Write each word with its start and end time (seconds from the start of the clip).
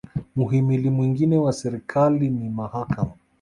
muhimili 0.35 0.89
mwingine 0.89 1.37
wa 1.37 1.53
serikali 1.53 2.29
ni 2.29 2.49
mahakama 2.49 3.11